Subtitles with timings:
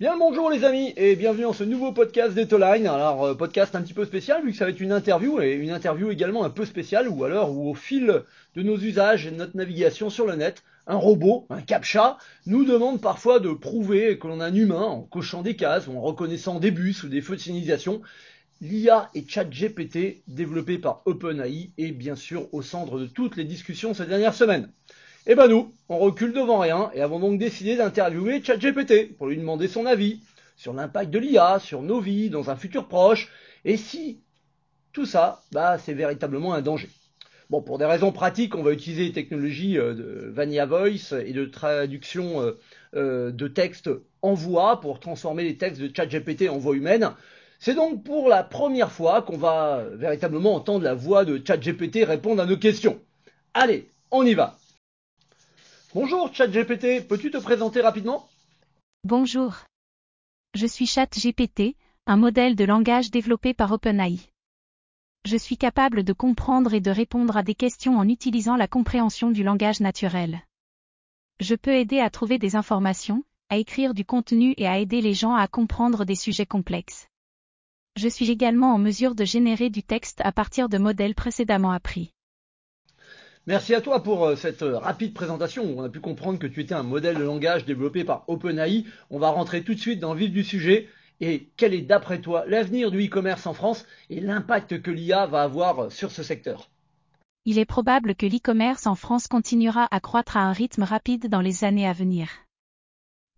[0.00, 2.86] Bien bonjour les amis et bienvenue dans ce nouveau podcast d'Etoline.
[2.86, 5.54] Alors euh, podcast un petit peu spécial vu que ça va être une interview et
[5.54, 8.22] une interview également un peu spéciale ou alors où au fil
[8.54, 12.16] de nos usages et de notre navigation sur le net, un robot, un captcha,
[12.46, 15.98] nous demande parfois de prouver que l'on a un humain en cochant des cases ou
[15.98, 18.00] en reconnaissant des bus ou des feux de signalisation.
[18.60, 23.94] L'IA et ChatGPT développé par OpenAI est bien sûr au centre de toutes les discussions
[23.94, 24.70] ces dernières semaines.
[25.30, 29.36] Eh ben nous, on recule devant rien et avons donc décidé d'interviewer ChatGPT pour lui
[29.36, 30.20] demander son avis
[30.56, 33.28] sur l'impact de l'IA sur nos vies dans un futur proche
[33.66, 34.22] et si
[34.94, 36.88] tout ça, bah, c'est véritablement un danger.
[37.50, 41.34] Bon, pour des raisons pratiques, on va utiliser les technologies euh, de Vanilla Voice et
[41.34, 42.58] de traduction euh,
[42.96, 43.90] euh, de texte
[44.22, 47.10] en voix pour transformer les textes de ChatGPT en voix humaine.
[47.58, 52.40] C'est donc pour la première fois qu'on va véritablement entendre la voix de ChatGPT répondre
[52.40, 52.98] à nos questions.
[53.52, 54.56] Allez, on y va.
[56.00, 58.28] Bonjour ChatGPT, peux-tu te présenter rapidement?
[59.02, 59.56] Bonjour.
[60.54, 61.74] Je suis ChatGPT,
[62.06, 64.20] un modèle de langage développé par OpenAI.
[65.24, 69.32] Je suis capable de comprendre et de répondre à des questions en utilisant la compréhension
[69.32, 70.44] du langage naturel.
[71.40, 75.14] Je peux aider à trouver des informations, à écrire du contenu et à aider les
[75.14, 77.08] gens à comprendre des sujets complexes.
[77.96, 82.12] Je suis également en mesure de générer du texte à partir de modèles précédemment appris.
[83.48, 85.64] Merci à toi pour euh, cette euh, rapide présentation.
[85.74, 88.84] On a pu comprendre que tu étais un modèle de langage développé par OpenAI.
[89.08, 90.86] On va rentrer tout de suite dans le vif du sujet.
[91.22, 95.44] Et quel est d'après toi l'avenir du e-commerce en France et l'impact que l'IA va
[95.44, 96.68] avoir euh, sur ce secteur?
[97.46, 101.40] Il est probable que l'e-commerce en France continuera à croître à un rythme rapide dans
[101.40, 102.28] les années à venir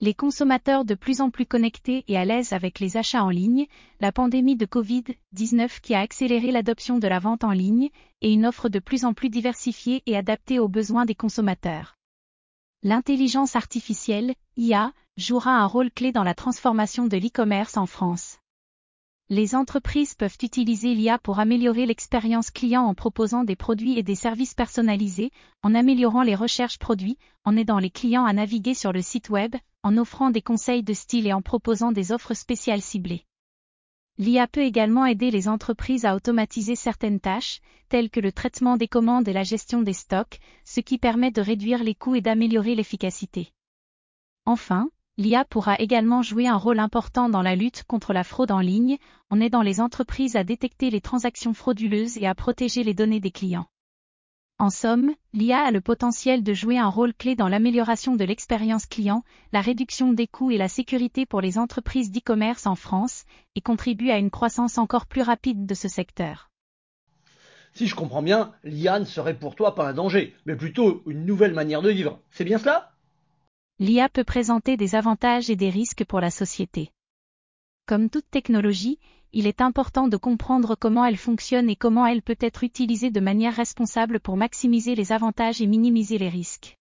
[0.02, 3.66] les consommateurs de plus en plus connectés et à l'aise avec les achats en ligne,
[4.00, 7.90] la pandémie de Covid-19 qui a accéléré l'adoption de la vente en ligne,
[8.22, 11.96] et une offre de plus en plus diversifiée et adaptée aux besoins des consommateurs.
[12.82, 18.38] L'intelligence artificielle, IA, jouera un rôle clé dans la transformation de l'e-commerce en France.
[19.28, 24.14] Les entreprises peuvent utiliser l'IA pour améliorer l'expérience client en proposant des produits et des
[24.14, 25.30] services personnalisés,
[25.62, 29.54] en améliorant les recherches produits, en aidant les clients à naviguer sur le site web,
[29.82, 33.24] en offrant des conseils de style et en proposant des offres spéciales ciblées.
[34.18, 38.88] L'IA peut également aider les entreprises à automatiser certaines tâches, telles que le traitement des
[38.88, 42.74] commandes et la gestion des stocks, ce qui permet de réduire les coûts et d'améliorer
[42.74, 43.52] l'efficacité.
[44.44, 48.60] Enfin, l'IA pourra également jouer un rôle important dans la lutte contre la fraude en
[48.60, 48.98] ligne,
[49.30, 53.30] en aidant les entreprises à détecter les transactions frauduleuses et à protéger les données des
[53.30, 53.68] clients.
[54.60, 58.84] En somme, l'IA a le potentiel de jouer un rôle clé dans l'amélioration de l'expérience
[58.84, 63.62] client, la réduction des coûts et la sécurité pour les entreprises d'e-commerce en France, et
[63.62, 66.50] contribue à une croissance encore plus rapide de ce secteur.
[67.72, 71.24] Si je comprends bien, l'IA ne serait pour toi pas un danger, mais plutôt une
[71.24, 72.20] nouvelle manière de vivre.
[72.30, 72.92] C'est bien cela?
[73.78, 76.92] l'IA peut présenter des avantages et des risques pour la société.
[77.86, 78.98] Comme toute technologie,
[79.32, 83.20] il est important de comprendre comment elle fonctionne et comment elle peut être utilisée de
[83.20, 86.76] manière responsable pour maximiser les avantages et minimiser les risques.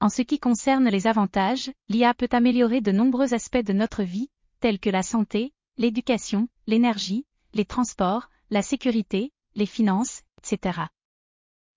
[0.00, 4.30] En ce qui concerne les avantages, l'IA peut améliorer de nombreux aspects de notre vie,
[4.60, 10.82] tels que la santé, l'éducation, l'énergie, les transports, la sécurité, les finances, etc.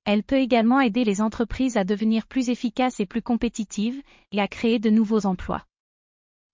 [0.05, 4.47] Elle peut également aider les entreprises à devenir plus efficaces et plus compétitives, et à
[4.47, 5.65] créer de nouveaux emplois.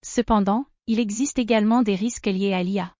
[0.03, 2.96] Cependant, il existe également des risques liés à l'IA.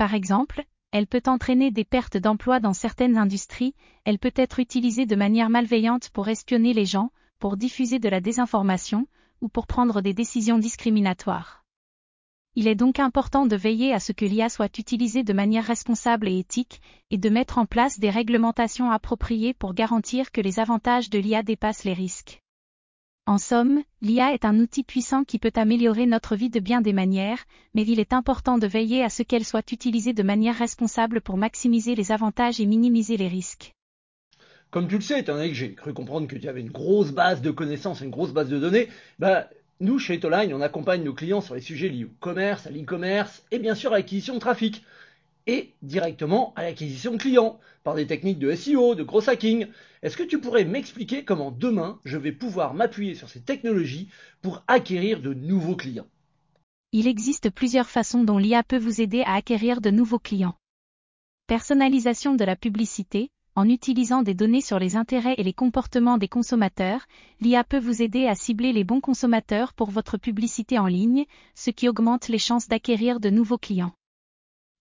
[0.00, 3.74] Par exemple, elle peut entraîner des pertes d'emplois dans certaines industries,
[4.06, 8.22] elle peut être utilisée de manière malveillante pour espionner les gens, pour diffuser de la
[8.22, 9.06] désinformation,
[9.42, 11.66] ou pour prendre des décisions discriminatoires.
[12.54, 16.28] Il est donc important de veiller à ce que l'IA soit utilisée de manière responsable
[16.28, 16.80] et éthique,
[17.10, 21.42] et de mettre en place des réglementations appropriées pour garantir que les avantages de l'IA
[21.42, 22.40] dépassent les risques.
[23.30, 26.92] En somme, l'IA est un outil puissant qui peut améliorer notre vie de bien des
[26.92, 27.38] manières,
[27.74, 31.36] mais il est important de veiller à ce qu'elle soit utilisée de manière responsable pour
[31.36, 33.76] maximiser les avantages et minimiser les risques.
[34.72, 37.12] Comme tu le sais, étant donné que j'ai cru comprendre que tu avais une grosse
[37.12, 38.88] base de connaissances, une grosse base de données,
[39.20, 39.48] bah,
[39.78, 43.44] nous, chez Etoline, on accompagne nos clients sur les sujets liés au commerce, à l'e-commerce
[43.52, 44.84] et bien sûr à l'acquisition de trafic.
[45.46, 49.66] Et directement à l'acquisition de clients, par des techniques de SEO, de gros hacking.
[50.02, 54.08] Est-ce que tu pourrais m'expliquer comment demain je vais pouvoir m'appuyer sur ces technologies
[54.42, 56.06] pour acquérir de nouveaux clients?
[56.92, 60.56] Il existe plusieurs façons dont l'IA peut vous aider à acquérir de nouveaux clients.
[61.46, 66.28] Personnalisation de la publicité, en utilisant des données sur les intérêts et les comportements des
[66.28, 67.06] consommateurs,
[67.40, 71.70] l'IA peut vous aider à cibler les bons consommateurs pour votre publicité en ligne, ce
[71.70, 73.92] qui augmente les chances d'acquérir de nouveaux clients.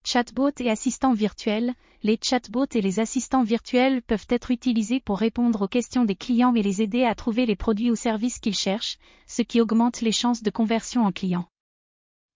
[0.06, 1.74] Chatbot et assistants virtuels,
[2.04, 6.56] les chatbots et les assistants virtuels peuvent être utilisés pour répondre aux questions des clients
[6.56, 8.98] et les aider à trouver les produits ou services qu'ils cherchent,
[9.28, 11.48] ce qui augmente les chances de conversion en clients.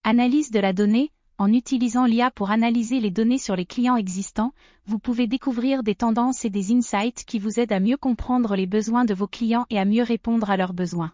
[0.03, 4.53] Analyse de la donnée, en utilisant l'IA pour analyser les données sur les clients existants,
[4.85, 8.67] vous pouvez découvrir des tendances et des insights qui vous aident à mieux comprendre les
[8.67, 11.13] besoins de vos clients et à mieux répondre à leurs besoins.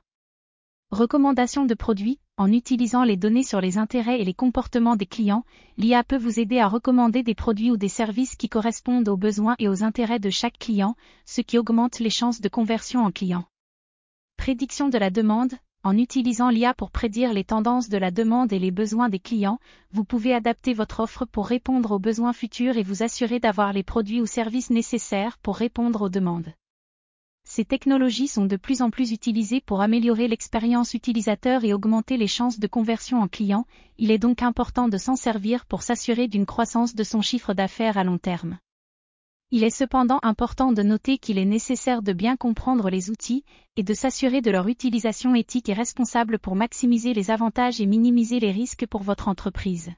[0.92, 5.44] Recommandation de produits, en utilisant les données sur les intérêts et les comportements des clients,
[5.78, 9.58] l'IA peut vous aider à recommander des produits ou des services qui correspondent aux besoins
[9.60, 10.96] et aux intérêts de chaque client,
[11.26, 13.44] ce qui augmente les chances de conversion en client.
[14.38, 15.54] Prédiction de la demande,
[15.84, 19.60] en utilisant l'IA pour prédire les tendances de la demande et les besoins des clients,
[19.92, 23.84] vous pouvez adapter votre offre pour répondre aux besoins futurs et vous assurer d'avoir les
[23.84, 26.54] produits ou services nécessaires pour répondre aux demandes.
[27.60, 32.26] Ces technologies sont de plus en plus utilisées pour améliorer l'expérience utilisateur et augmenter les
[32.26, 33.66] chances de conversion en client,
[33.98, 37.98] il est donc important de s'en servir pour s'assurer d'une croissance de son chiffre d'affaires
[37.98, 38.60] à long terme.
[39.52, 43.44] Il est cependant important de noter qu'il est nécessaire de bien comprendre les outils
[43.76, 48.40] et de s'assurer de leur utilisation éthique et responsable pour maximiser les avantages et minimiser
[48.40, 49.92] les risques pour votre entreprise.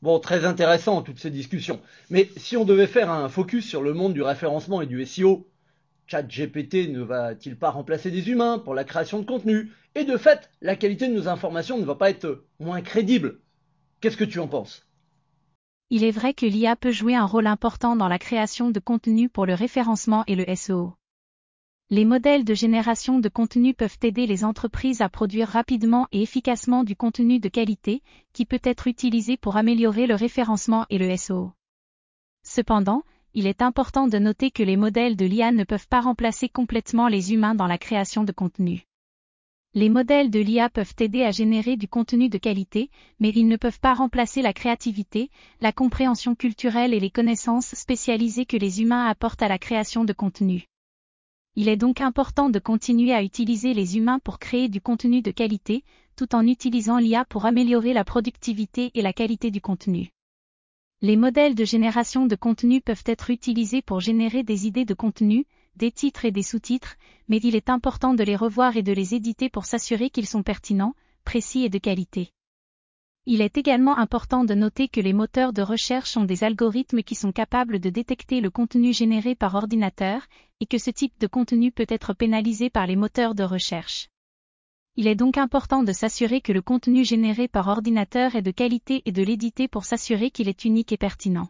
[0.00, 1.80] Bon, très intéressant toutes ces discussions.
[2.08, 5.48] Mais si on devait faire un focus sur le monde du référencement et du SEO,
[6.12, 9.72] ChatGPT ne va-t-il pas remplacer des humains pour la création de contenu?
[9.94, 13.40] Et de fait, la qualité de nos informations ne va pas être moins crédible.
[14.02, 14.86] Qu'est-ce que tu en penses?
[15.88, 19.30] Il est vrai que l'IA peut jouer un rôle important dans la création de contenu
[19.30, 20.92] pour le référencement et le SEO.
[21.88, 26.84] Les modèles de génération de contenu peuvent aider les entreprises à produire rapidement et efficacement
[26.84, 28.02] du contenu de qualité,
[28.34, 31.52] qui peut être utilisé pour améliorer le référencement et le SEO.
[32.42, 33.02] Cependant,
[33.34, 37.08] il est important de noter que les modèles de l'IA ne peuvent pas remplacer complètement
[37.08, 38.84] les humains dans la création de contenu.
[39.74, 42.90] Les modèles de l'IA peuvent aider à générer du contenu de qualité,
[43.20, 45.30] mais ils ne peuvent pas remplacer la créativité,
[45.62, 50.12] la compréhension culturelle et les connaissances spécialisées que les humains apportent à la création de
[50.12, 50.66] contenu.
[51.56, 55.30] Il est donc important de continuer à utiliser les humains pour créer du contenu de
[55.30, 55.84] qualité,
[56.16, 60.10] tout en utilisant l'IA pour améliorer la productivité et la qualité du contenu.
[61.04, 65.46] Les modèles de génération de contenu peuvent être utilisés pour générer des idées de contenu,
[65.74, 66.94] des titres et des sous-titres,
[67.26, 70.44] mais il est important de les revoir et de les éditer pour s'assurer qu'ils sont
[70.44, 70.94] pertinents,
[71.24, 72.30] précis et de qualité.
[73.26, 77.16] Il est également important de noter que les moteurs de recherche ont des algorithmes qui
[77.16, 80.22] sont capables de détecter le contenu généré par ordinateur,
[80.60, 84.11] et que ce type de contenu peut être pénalisé par les moteurs de recherche.
[84.94, 89.00] Il est donc important de s'assurer que le contenu généré par ordinateur est de qualité
[89.06, 91.48] et de l'éditer pour s'assurer qu'il est unique et pertinent.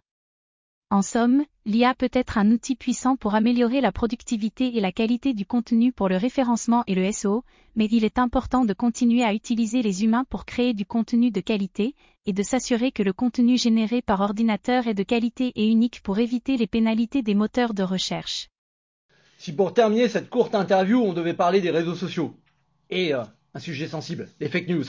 [0.91, 5.35] En somme, l'IA peut être un outil puissant pour améliorer la productivité et la qualité
[5.35, 7.43] du contenu pour le référencement et le SEO,
[7.75, 11.41] mais il est important de continuer à utiliser les humains pour créer du contenu de
[11.41, 11.97] qualité,
[12.27, 16.21] et de s'assurer que le contenu généré par ordinateur est de qualité et unique pour
[16.21, 18.51] éviter les pénalités des moteurs de recherche.
[19.39, 22.37] Si pour terminer cette courte interview, on devait parler des réseaux sociaux,
[22.93, 23.25] et euh,
[23.55, 24.85] un sujet sensible, les fake news,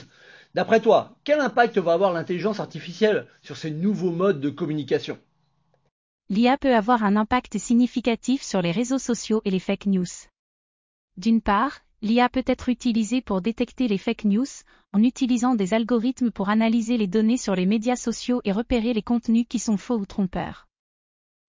[0.54, 5.18] d'après toi, quel impact va avoir l'intelligence artificielle sur ces nouveaux modes de communication?
[6.30, 10.06] l'IA peut avoir un impact significatif sur les réseaux sociaux et les fake news.
[11.16, 14.46] D'une part, l'IA peut être utilisée pour détecter les fake news,
[14.92, 19.02] en utilisant des algorithmes pour analyser les données sur les médias sociaux et repérer les
[19.02, 20.66] contenus qui sont faux ou trompeurs.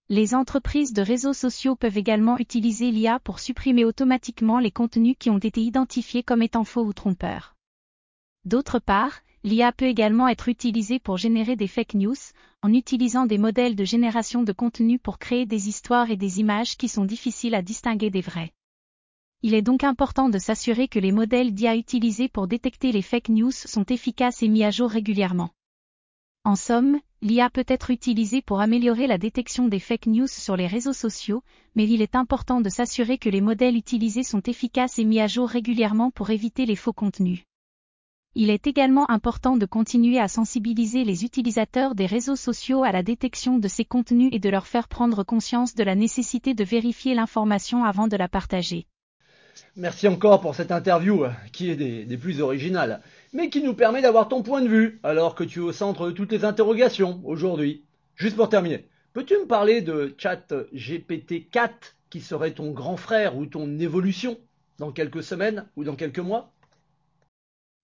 [0.10, 5.30] Les entreprises de réseaux sociaux peuvent également utiliser l'IA pour supprimer automatiquement les contenus qui
[5.30, 7.56] ont été identifiés comme étant faux ou trompeurs.
[8.46, 12.16] D'autre part, L'IA peut également être utilisée pour générer des fake news,
[12.64, 16.78] en utilisant des modèles de génération de contenu pour créer des histoires et des images
[16.78, 18.52] qui sont difficiles à distinguer des vrais.
[19.44, 23.30] Il est donc important de s'assurer que les modèles d'IA utilisés pour détecter les fake
[23.30, 25.52] news sont efficaces et mis à jour régulièrement.
[26.44, 30.68] En somme, l'IA peut être utilisée pour améliorer la détection des fake news sur les
[30.68, 31.42] réseaux sociaux,
[31.74, 35.26] mais il est important de s'assurer que les modèles utilisés sont efficaces et mis à
[35.26, 37.44] jour régulièrement pour éviter les faux contenus.
[38.36, 43.02] Il est également important de continuer à sensibiliser les utilisateurs des réseaux sociaux à la
[43.02, 47.16] détection de ces contenus et de leur faire prendre conscience de la nécessité de vérifier
[47.16, 48.86] l'information avant de la partager.
[49.76, 53.02] Merci encore pour cette interview euh, qui est des, plus originales,
[53.36, 56.08] mais qui nous permet d'avoir ton point de vue alors que tu es au centre
[56.08, 57.84] de toutes les interrogations aujourd'hui.
[58.16, 63.36] Juste pour terminer, peux-tu me parler de Chat GPT 4 qui serait ton grand frère
[63.36, 64.38] ou ton évolution
[64.78, 66.54] dans quelques semaines ou dans quelques mois?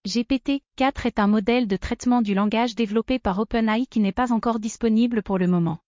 [0.07, 4.59] GPT-4 est un modèle de traitement du langage développé par OpenAI qui n'est pas encore
[4.59, 5.79] disponible pour le moment.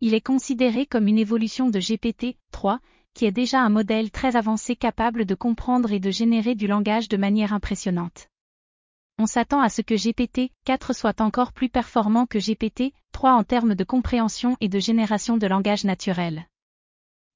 [0.00, 2.78] Il est considéré comme une évolution de GPT-3,
[3.12, 7.10] qui est déjà un modèle très avancé capable de comprendre et de générer du langage
[7.10, 8.29] de manière impressionnante.
[9.22, 13.84] On s'attend à ce que GPT-4 soit encore plus performant que GPT-3 en termes de
[13.84, 16.48] compréhension et de génération de langage naturel.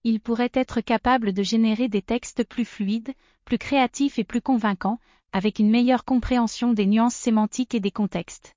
[0.03, 3.13] Il pourrait être capable de générer des textes plus fluides,
[3.45, 4.99] plus créatifs et plus convaincants,
[5.35, 8.55] avec une meilleure compréhension des nuances sémantiques et des contextes.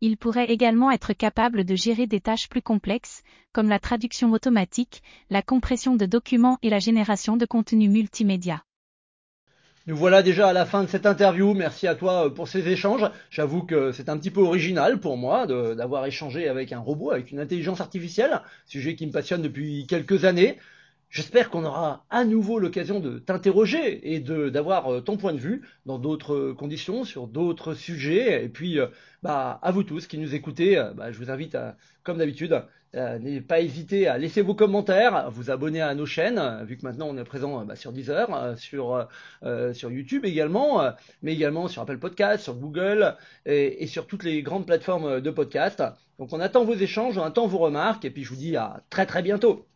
[0.00, 5.02] Il pourrait également être capable de gérer des tâches plus complexes, comme la traduction automatique,
[5.28, 8.62] la compression de documents et la génération de contenu multimédia.
[9.88, 11.54] Nous voilà déjà à la fin de cette interview.
[11.54, 13.10] Merci à toi euh, pour ces échanges.
[13.30, 17.30] J'avoue que c'est un petit peu original pour moi d'avoir échangé avec un robot, avec
[17.30, 20.58] une intelligence artificielle, sujet qui me passionne depuis quelques années.
[21.10, 25.62] J'espère qu'on aura à nouveau l'occasion de t'interroger et d'avoir euh, ton point de vue
[25.86, 28.44] dans d'autres conditions, sur d'autres sujets.
[28.44, 28.88] Et puis, euh,
[29.22, 32.62] bah, à vous tous qui nous écoutez, bah, je vous invite, à, comme d'habitude,
[32.94, 36.78] euh, n'hésitez pas hésiter à laisser vos commentaires, à vous abonner à nos chaînes, vu
[36.78, 39.08] que maintenant on est présent bah, sur Deezer, euh, sur,
[39.42, 40.82] euh, sur YouTube également,
[41.22, 45.30] mais également sur Apple Podcast, sur Google et, et, sur toutes les grandes plateformes de
[45.30, 45.82] podcast.
[46.18, 48.82] Donc on attend vos échanges, on attend vos remarques, et puis je vous dis à
[48.90, 49.66] très très bientôt.